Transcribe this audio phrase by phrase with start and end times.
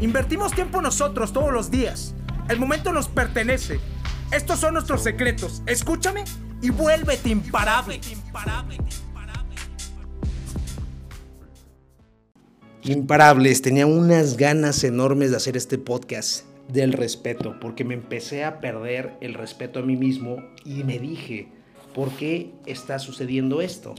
[0.00, 2.14] Invertimos tiempo nosotros todos los días.
[2.48, 3.80] El momento nos pertenece.
[4.32, 5.62] Estos son nuestros secretos.
[5.66, 6.24] Escúchame
[6.62, 8.00] y vuélvete imparable.
[12.82, 18.58] Imparables, tenía unas ganas enormes de hacer este podcast del respeto, porque me empecé a
[18.60, 21.48] perder el respeto a mí mismo y me dije,
[21.94, 23.94] ¿por qué está sucediendo esto?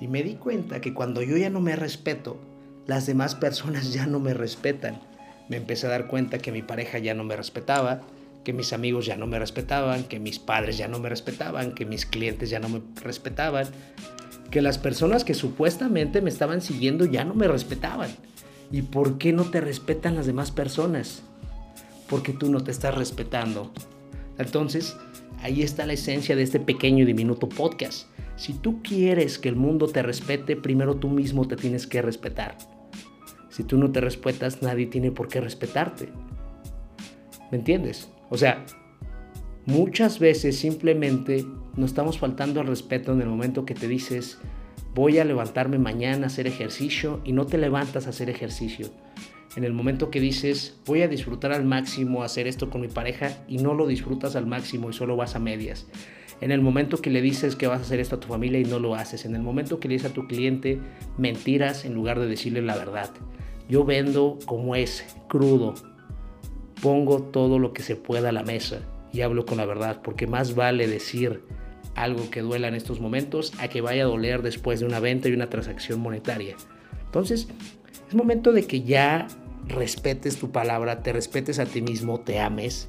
[0.00, 2.38] Y me di cuenta que cuando yo ya no me respeto,
[2.86, 5.00] las demás personas ya no me respetan.
[5.48, 8.02] Me empecé a dar cuenta que mi pareja ya no me respetaba,
[8.44, 11.84] que mis amigos ya no me respetaban, que mis padres ya no me respetaban, que
[11.84, 13.66] mis clientes ya no me respetaban,
[14.50, 18.10] que las personas que supuestamente me estaban siguiendo ya no me respetaban.
[18.70, 21.22] ¿Y por qué no te respetan las demás personas?
[22.08, 23.70] Porque tú no te estás respetando.
[24.38, 24.96] Entonces,
[25.42, 28.06] ahí está la esencia de este pequeño y diminuto podcast.
[28.36, 32.56] Si tú quieres que el mundo te respete, primero tú mismo te tienes que respetar.
[33.50, 36.08] Si tú no te respetas, nadie tiene por qué respetarte.
[37.50, 38.10] ¿Me entiendes?
[38.30, 38.64] O sea,
[39.66, 41.44] muchas veces simplemente
[41.76, 44.38] nos estamos faltando al respeto en el momento que te dices,
[44.94, 48.88] voy a levantarme mañana a hacer ejercicio y no te levantas a hacer ejercicio.
[49.54, 53.44] En el momento que dices, voy a disfrutar al máximo hacer esto con mi pareja
[53.48, 55.86] y no lo disfrutas al máximo y solo vas a medias.
[56.42, 58.64] En el momento que le dices que vas a hacer esto a tu familia y
[58.64, 59.26] no lo haces.
[59.26, 60.80] En el momento que le dices a tu cliente
[61.16, 63.10] mentiras en lugar de decirle la verdad.
[63.68, 65.74] Yo vendo como es, crudo.
[66.82, 68.80] Pongo todo lo que se pueda a la mesa
[69.12, 71.44] y hablo con la verdad, porque más vale decir
[71.94, 75.28] algo que duela en estos momentos a que vaya a doler después de una venta
[75.28, 76.56] y una transacción monetaria.
[77.04, 77.46] Entonces,
[78.08, 79.28] es momento de que ya
[79.68, 82.88] respetes tu palabra, te respetes a ti mismo, te ames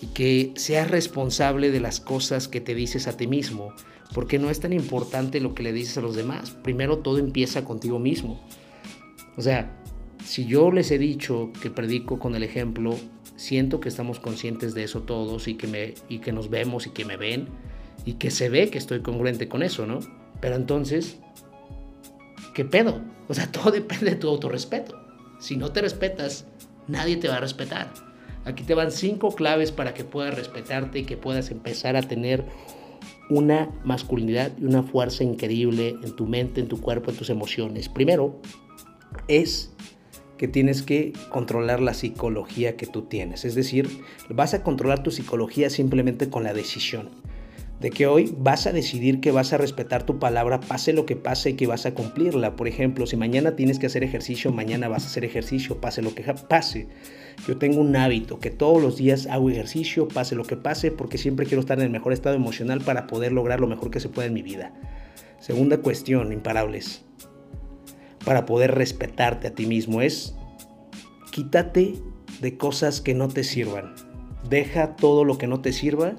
[0.00, 3.72] y que seas responsable de las cosas que te dices a ti mismo,
[4.14, 6.50] porque no es tan importante lo que le dices a los demás.
[6.50, 8.40] Primero todo empieza contigo mismo.
[9.36, 9.76] O sea,
[10.24, 12.96] si yo les he dicho que predico con el ejemplo,
[13.36, 16.90] siento que estamos conscientes de eso todos y que, me, y que nos vemos y
[16.90, 17.48] que me ven
[18.04, 20.00] y que se ve que estoy congruente con eso, ¿no?
[20.40, 21.18] Pero entonces,
[22.54, 23.02] ¿qué pedo?
[23.28, 24.98] O sea, todo depende de tu autorrespeto.
[25.40, 26.46] Si no te respetas,
[26.88, 27.92] nadie te va a respetar.
[28.44, 32.44] Aquí te van cinco claves para que puedas respetarte y que puedas empezar a tener
[33.30, 37.88] una masculinidad y una fuerza increíble en tu mente, en tu cuerpo, en tus emociones.
[37.88, 38.40] Primero,
[39.28, 39.72] es
[40.38, 43.44] que tienes que controlar la psicología que tú tienes.
[43.44, 43.88] Es decir,
[44.30, 47.10] vas a controlar tu psicología simplemente con la decisión
[47.80, 51.14] de que hoy vas a decidir que vas a respetar tu palabra, pase lo que
[51.14, 52.56] pase y que vas a cumplirla.
[52.56, 56.14] Por ejemplo, si mañana tienes que hacer ejercicio, mañana vas a hacer ejercicio, pase lo
[56.14, 56.88] que pase.
[57.46, 61.18] Yo tengo un hábito que todos los días hago ejercicio, pase lo que pase, porque
[61.18, 64.08] siempre quiero estar en el mejor estado emocional para poder lograr lo mejor que se
[64.08, 64.72] pueda en mi vida.
[65.38, 67.04] Segunda cuestión, imparables.
[68.24, 70.34] Para poder respetarte a ti mismo es
[71.30, 71.94] quítate
[72.40, 73.94] de cosas que no te sirvan.
[74.50, 76.16] Deja todo lo que no te sirva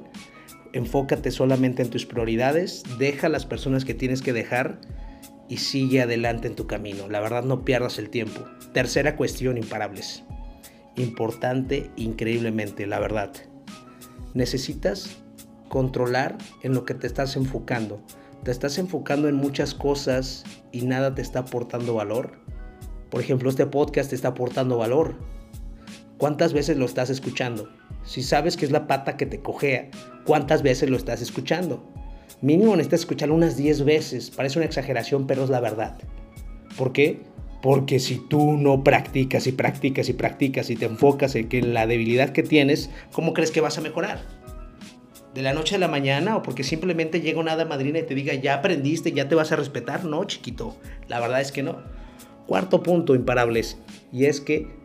[0.73, 4.79] enfócate solamente en tus prioridades, deja a las personas que tienes que dejar
[5.47, 7.09] y sigue adelante en tu camino.
[7.09, 8.45] La verdad no pierdas el tiempo.
[8.73, 10.23] Tercera cuestión, imparables.
[10.95, 13.31] Importante increíblemente, la verdad.
[14.33, 15.17] Necesitas
[15.69, 18.01] controlar en lo que te estás enfocando.
[18.43, 22.39] Te estás enfocando en muchas cosas y nada te está aportando valor.
[23.09, 25.15] Por ejemplo, este podcast te está aportando valor.
[26.19, 27.69] ¿Cuántas veces lo estás escuchando?
[28.03, 29.89] Si sabes que es la pata que te cojea,
[30.25, 31.81] ¿cuántas veces lo estás escuchando?
[32.41, 34.29] Mínimo necesitas escucharlo unas 10 veces.
[34.29, 35.97] Parece una exageración, pero es la verdad.
[36.77, 37.21] ¿Por qué?
[37.61, 41.87] Porque si tú no practicas y practicas y practicas y te enfocas en que la
[41.87, 44.19] debilidad que tienes, ¿cómo crees que vas a mejorar?
[45.33, 48.13] ¿De la noche a la mañana o porque simplemente llega una hada madrina y te
[48.13, 50.03] diga, ya aprendiste, ya te vas a respetar?
[50.03, 50.75] No, chiquito.
[51.07, 51.81] La verdad es que no.
[52.45, 53.77] Cuarto punto, imparables.
[54.11, 54.78] Y es que,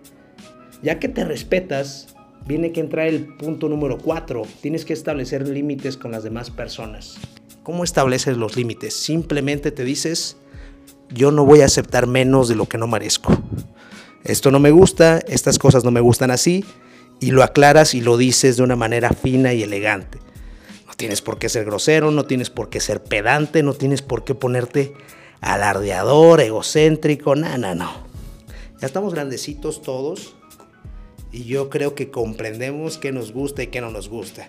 [0.84, 2.14] ya que te respetas,
[2.46, 4.42] viene que entrar el punto número 4.
[4.60, 7.16] Tienes que establecer límites con las demás personas.
[7.62, 8.94] ¿Cómo estableces los límites?
[8.94, 10.36] Simplemente te dices,
[11.08, 13.34] yo no voy a aceptar menos de lo que no merezco.
[14.24, 16.66] Esto no me gusta, estas cosas no me gustan así,
[17.18, 20.18] y lo aclaras y lo dices de una manera fina y elegante.
[20.86, 24.24] No tienes por qué ser grosero, no tienes por qué ser pedante, no tienes por
[24.24, 24.92] qué ponerte
[25.40, 27.90] alardeador, egocéntrico, no, no, no.
[28.80, 30.34] Ya estamos grandecitos todos
[31.34, 34.48] y yo creo que comprendemos qué nos gusta y qué no nos gusta.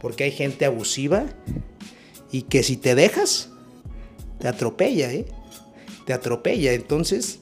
[0.00, 1.24] Porque hay gente abusiva
[2.30, 3.50] y que si te dejas,
[4.38, 5.26] te atropella, ¿eh?
[6.06, 6.74] Te atropella.
[6.74, 7.40] Entonces,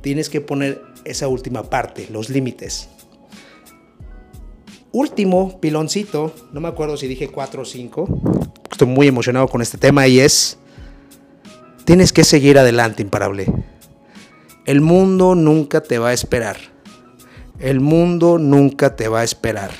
[0.00, 2.88] tienes que poner esa última parte, los límites.
[4.90, 8.08] Último piloncito, no me acuerdo si dije 4 o 5.
[8.72, 10.58] Estoy muy emocionado con este tema y es,
[11.84, 13.46] tienes que seguir adelante, imparable.
[14.64, 16.75] El mundo nunca te va a esperar.
[17.58, 19.70] El mundo nunca te va a esperar.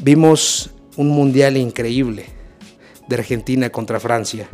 [0.00, 2.26] Vimos un mundial increíble
[3.08, 4.48] de Argentina contra Francia.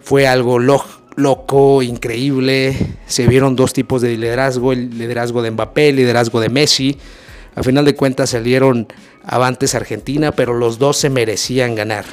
[0.00, 2.76] Fue algo loco, increíble.
[3.06, 6.96] Se vieron dos tipos de liderazgo, el liderazgo de Mbappé, el liderazgo de Messi.
[7.54, 8.88] A final de cuentas salieron
[9.24, 12.06] avantes Argentina, pero los dos se merecían ganar.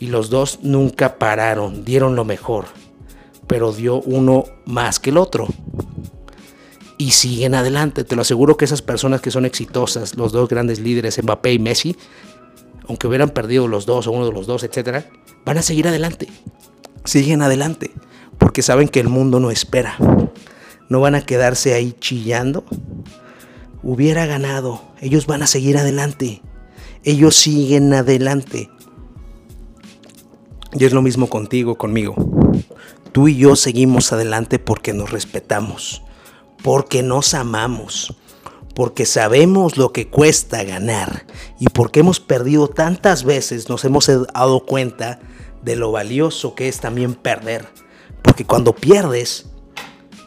[0.00, 2.66] Y los dos nunca pararon, dieron lo mejor,
[3.46, 5.46] pero dio uno más que el otro.
[7.00, 10.80] Y siguen adelante, te lo aseguro que esas personas que son exitosas, los dos grandes
[10.80, 11.96] líderes, Mbappé y Messi,
[12.86, 15.06] aunque hubieran perdido los dos o uno de los dos, etcétera,
[15.46, 16.28] van a seguir adelante.
[17.06, 17.90] Siguen adelante,
[18.36, 19.96] porque saben que el mundo no espera.
[20.90, 22.66] No van a quedarse ahí chillando
[23.82, 24.82] hubiera ganado.
[25.00, 26.42] Ellos van a seguir adelante.
[27.02, 28.68] Ellos siguen adelante.
[30.74, 32.14] Y es lo mismo contigo, conmigo.
[33.12, 36.02] Tú y yo seguimos adelante porque nos respetamos,
[36.62, 38.14] porque nos amamos,
[38.74, 41.26] porque sabemos lo que cuesta ganar
[41.58, 45.20] y porque hemos perdido tantas veces nos hemos dado cuenta
[45.62, 47.68] de lo valioso que es también perder.
[48.22, 49.46] Porque cuando pierdes,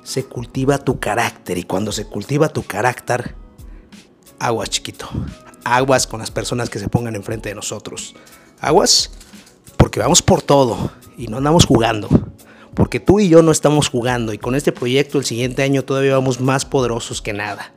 [0.03, 3.36] se cultiva tu carácter y cuando se cultiva tu carácter,
[4.39, 5.09] aguas chiquito,
[5.63, 8.15] aguas con las personas que se pongan enfrente de nosotros.
[8.59, 9.12] Aguas
[9.77, 12.09] porque vamos por todo y no andamos jugando.
[12.75, 16.13] Porque tú y yo no estamos jugando y con este proyecto el siguiente año todavía
[16.13, 17.73] vamos más poderosos que nada.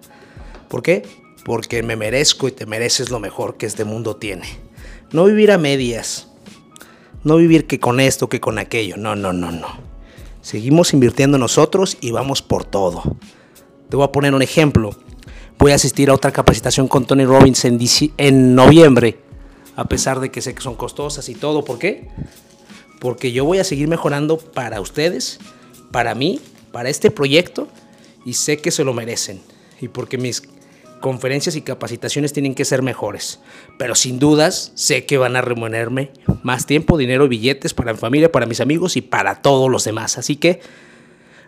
[0.68, 1.04] ¿Por qué?
[1.44, 4.46] Porque me merezco y te mereces lo mejor que este mundo tiene.
[5.12, 6.28] No vivir a medias.
[7.24, 8.96] No vivir que con esto, que con aquello.
[8.96, 9.68] No, no, no, no.
[10.40, 13.02] Seguimos invirtiendo nosotros y vamos por todo.
[13.88, 14.96] Te voy a poner un ejemplo
[15.58, 17.78] voy a asistir a otra capacitación con Tony Robbins en,
[18.18, 19.18] en noviembre,
[19.74, 21.64] a pesar de que sé que son costosas y todo.
[21.64, 22.08] ¿Por qué?
[23.00, 25.38] Porque yo voy a seguir mejorando para ustedes,
[25.90, 26.40] para mí,
[26.72, 27.68] para este proyecto
[28.24, 29.40] y sé que se lo merecen.
[29.80, 30.42] Y porque mis
[31.00, 33.40] conferencias y capacitaciones tienen que ser mejores.
[33.78, 36.10] Pero sin dudas sé que van a remunerarme
[36.42, 40.18] más tiempo, dinero, billetes para mi familia, para mis amigos y para todos los demás.
[40.18, 40.60] Así que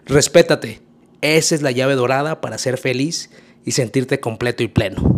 [0.06, 0.80] respétate.
[1.20, 3.30] Esa es la llave dorada para ser feliz
[3.64, 5.17] y sentirte completo y pleno.